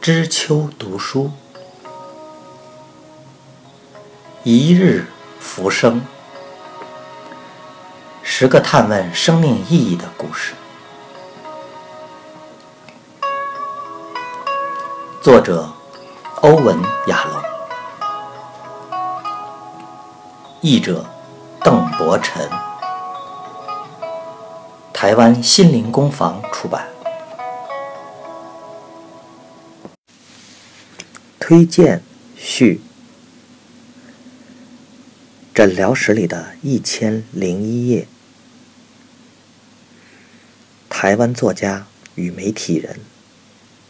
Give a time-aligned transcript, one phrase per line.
[0.00, 1.30] 知秋读书，
[4.44, 5.06] 一日
[5.38, 6.00] 浮生，
[8.22, 10.54] 十个探问生命意义的故事。
[15.20, 15.70] 作者：
[16.40, 17.42] 欧文·亚龙，
[20.62, 21.04] 译者：
[21.62, 22.48] 邓伯辰，
[24.94, 26.88] 台湾心灵工坊出版。
[31.50, 32.00] 推荐
[32.36, 32.80] 序：
[35.52, 38.06] 诊疗室里的一千零一夜。
[40.88, 43.00] 台湾作家与媒体人、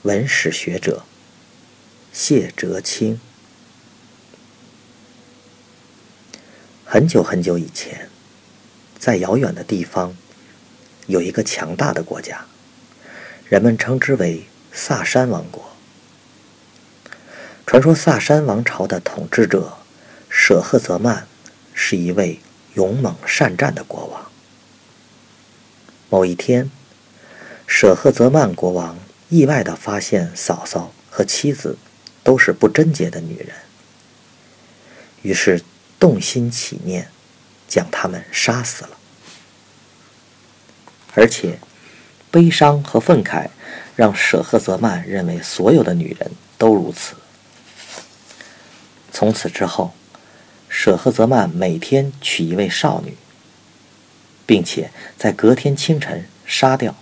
[0.00, 1.04] 文史学者
[2.10, 3.20] 谢哲青。
[6.86, 8.08] 很久很久以前，
[8.98, 10.16] 在遥远的地方，
[11.06, 12.46] 有一个强大的国家，
[13.46, 15.71] 人们称之为萨珊王国。
[17.66, 19.78] 传说萨珊王朝的统治者
[20.28, 21.26] 舍赫泽曼
[21.72, 22.38] 是一位
[22.74, 24.30] 勇猛善战的国王。
[26.10, 26.70] 某一天，
[27.66, 28.98] 舍赫泽曼国王
[29.30, 31.78] 意外地发现嫂嫂和妻子
[32.22, 33.48] 都是不贞洁的女人，
[35.22, 35.62] 于是
[35.98, 37.08] 动心起念，
[37.66, 38.90] 将她们杀死了。
[41.14, 41.58] 而且，
[42.30, 43.48] 悲伤和愤慨
[43.96, 47.14] 让舍赫泽曼认为所有的女人都如此。
[49.22, 49.92] 从此之后，
[50.68, 53.16] 舍赫泽曼每天娶一位少女，
[54.44, 56.96] 并且在隔天清晨杀掉，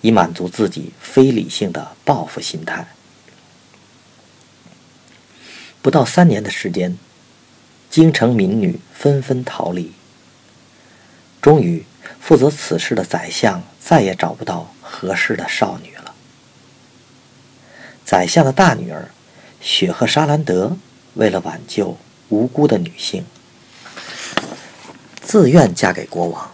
[0.00, 2.88] 以满足自己非理性的报复心态。
[5.82, 6.96] 不到三年的时间，
[7.90, 9.92] 京城民女纷纷逃离。
[11.42, 11.84] 终于，
[12.18, 16.14] 负责此事的宰相再也找不到合适的少女了。
[18.02, 19.10] 宰相的大女儿。
[19.64, 20.76] 雪和沙兰德
[21.14, 21.96] 为了挽救
[22.28, 23.24] 无辜的女性，
[25.22, 26.50] 自愿嫁给国王。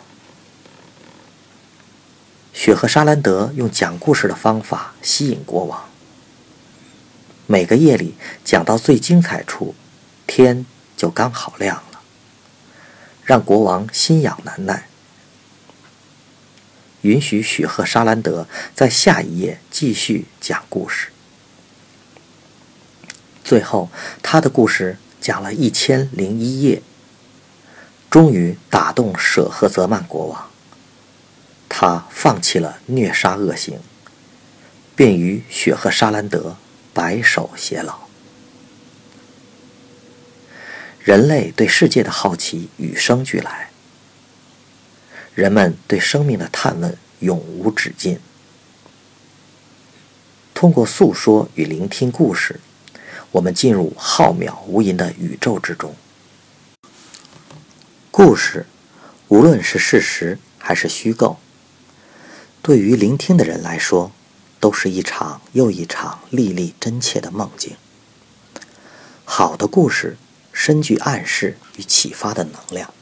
[2.52, 5.88] 雪和沙兰德用讲故事的方法吸引国王。
[7.48, 9.74] 每个夜里讲到最精彩处，
[10.28, 10.64] 天
[10.96, 12.00] 就刚好亮了，
[13.24, 14.86] 让国王心痒难耐，
[17.00, 21.08] 允许雪和沙兰德在下一页继续讲故事。
[23.50, 23.90] 最后，
[24.22, 26.80] 他的故事讲了一千零一夜，
[28.08, 30.48] 终于打动舍赫泽曼国王。
[31.68, 33.80] 他放弃了虐杀恶行，
[34.94, 36.56] 并与雪赫沙兰德
[36.94, 38.02] 白首偕老。
[41.00, 43.70] 人类对世界的好奇与生俱来，
[45.34, 48.20] 人们对生命的探问永无止境。
[50.54, 52.60] 通过诉说与聆听故事。
[53.32, 55.94] 我们进入浩渺无垠的宇宙之中。
[58.10, 58.66] 故事，
[59.28, 61.38] 无论是事实还是虚构，
[62.60, 64.10] 对于聆听的人来说，
[64.58, 67.76] 都是一场又一场历历真切的梦境。
[69.24, 70.16] 好的故事，
[70.52, 72.92] 深具暗示与启发的能量。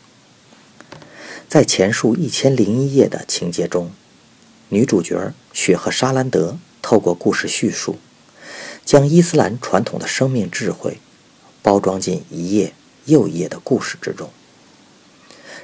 [1.48, 3.90] 在前述一千零一夜的情节中，
[4.68, 7.98] 女主角雪和沙兰德透过故事叙述。
[8.88, 10.99] 将伊斯兰传统的生命智慧
[11.60, 12.72] 包装进一页
[13.04, 14.31] 又一页的故事之中，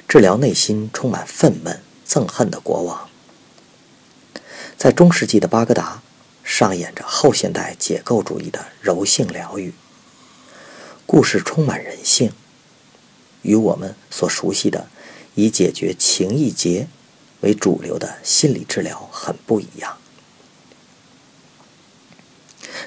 [0.07, 3.09] 治疗内心充满愤懑、憎恨的国王。
[4.77, 6.03] 在中世纪的巴格达，
[6.43, 9.73] 上演着后现代解构主义的柔性疗愈。
[11.07, 12.31] 故事充满人性，
[13.41, 14.87] 与我们所熟悉的
[15.33, 16.87] 以解决情意结
[17.41, 19.97] 为主流的心理治疗很不一样。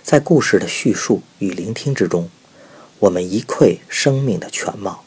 [0.09, 2.31] 在故事的叙述与聆听之中，
[2.99, 5.05] 我们一窥生命的全貌。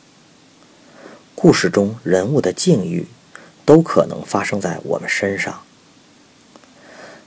[1.33, 3.07] 故事中人物的境遇，
[3.65, 5.63] 都可能发生在我们身上。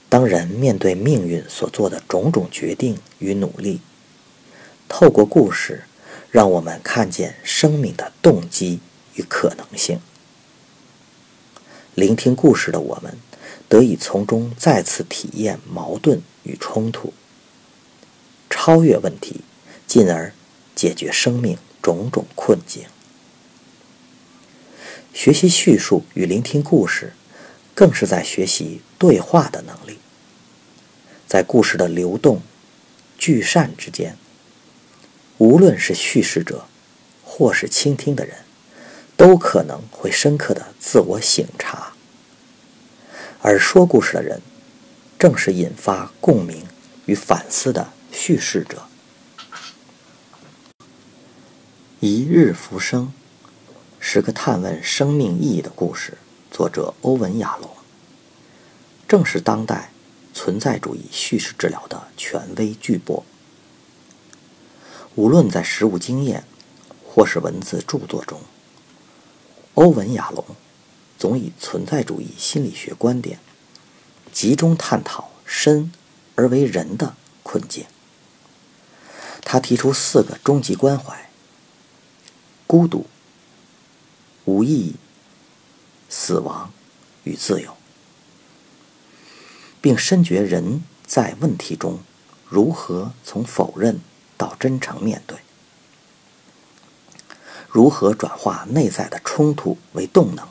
[0.07, 3.81] 当人面对命运所做的种种决定与努力，
[4.87, 5.83] 透过故事，
[6.31, 8.79] 让我们看见生命的动机
[9.15, 9.99] 与可能性。
[11.93, 13.17] 聆听故事的我们，
[13.67, 17.13] 得以从中再次体验矛盾与冲突。
[18.49, 19.41] 超越问题，
[19.85, 20.33] 进而
[20.75, 22.85] 解决生命种种困境。
[25.13, 27.13] 学习叙述与聆听故事，
[27.73, 29.99] 更是在学习对话的能力。
[31.27, 32.41] 在故事的流动、
[33.17, 34.17] 聚散之间，
[35.37, 36.65] 无论是叙事者，
[37.23, 38.37] 或是倾听的人，
[39.15, 41.93] 都可能会深刻的自我省察。
[43.41, 44.41] 而说故事的人，
[45.19, 46.65] 正是引发共鸣。
[47.07, 48.83] 与反思的叙事者。
[51.99, 53.11] 一日浮生
[53.99, 56.17] 是个探问生命意义的故事，
[56.49, 57.69] 作者欧文·亚龙，
[59.05, 59.91] 正是当代
[60.33, 63.21] 存在主义叙事治疗的权威巨擘。
[65.15, 66.45] 无论在实物经验，
[67.05, 68.39] 或是文字著作中，
[69.73, 70.43] 欧文·亚龙
[71.19, 73.39] 总以存在主义心理学观点，
[74.31, 75.91] 集中探讨身
[76.35, 77.85] 而为人的困境。
[79.55, 81.29] 他提出四个终极关怀。
[82.67, 83.07] 孤独、
[84.43, 84.95] 无意义、
[86.09, 86.73] 死亡
[87.23, 87.77] 与自由，
[89.79, 92.01] 并深觉人在问题中
[92.49, 94.01] 如何从否认
[94.35, 95.37] 到真诚面对，
[97.69, 100.45] 如何转化内在的冲突为动能，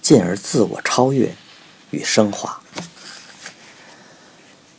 [0.00, 1.34] 进而自我超越
[1.90, 2.62] 与升华。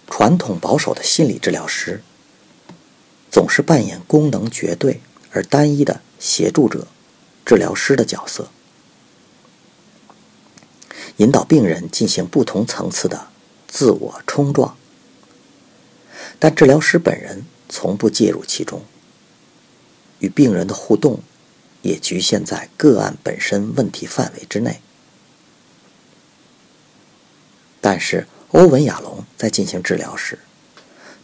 [0.09, 2.01] 传统保守的心理治疗师
[3.31, 5.01] 总是扮演功能绝对
[5.31, 6.01] 而单一的。
[6.19, 6.85] 协助者、
[7.43, 8.51] 治疗师的角色，
[11.17, 13.29] 引导病人进行不同层次的
[13.67, 14.77] 自我冲撞，
[16.37, 18.83] 但治疗师本人从不介入其中，
[20.19, 21.21] 与病人的互动
[21.81, 24.79] 也局限在个案本身问题范围之内。
[27.81, 30.37] 但是，欧文·亚龙在进行治疗时，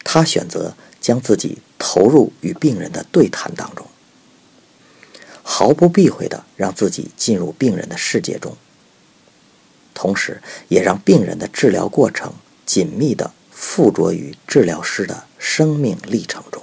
[0.04, 3.85] 他选择将自己投入与病人的对谈当中。
[5.44, 8.57] 毫不避讳地让自己进入病人的世界中，
[9.94, 12.33] 同时也让病人的治疗过程
[12.65, 16.62] 紧密地附着于治疗师的生命历程中。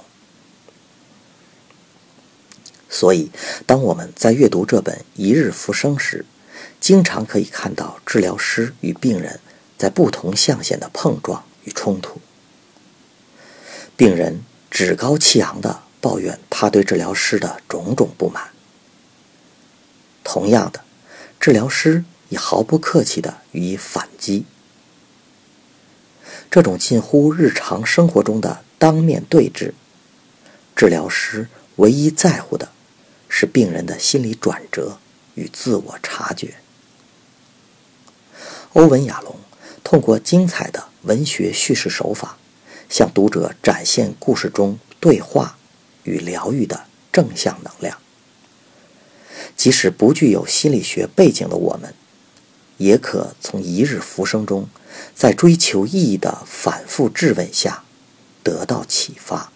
[2.87, 3.31] 所以，
[3.65, 6.23] 当我们在阅读这本《一日浮生》时，
[6.79, 9.39] 经常可以看到治疗师与病人
[9.77, 12.21] 在不同象限的碰撞与冲突。
[13.97, 14.43] 病人
[14.75, 18.49] 趾高气扬地抱怨他对治疗师的种种不满。
[20.21, 20.81] 同样的，
[21.39, 24.43] 治疗师也毫不客气地予以反击。
[26.51, 29.73] 这种近乎日常生活中的当面对质，
[30.75, 31.47] 治疗师
[31.77, 32.69] 唯一在乎的
[33.29, 34.97] 是病人的心理转折
[35.35, 36.55] 与自我察觉。
[38.73, 39.39] 欧文·亚龙
[39.85, 42.37] 通过精彩的文学叙事手法，
[42.89, 45.57] 向读者展现故事中对话
[46.03, 47.97] 与疗愈的正向能量。
[49.55, 51.93] 即使不具有心理学背景的我们，
[52.77, 54.67] 也可从一日浮生中，
[55.13, 57.83] 在追求意义的反复质问下，
[58.43, 59.51] 得到启发。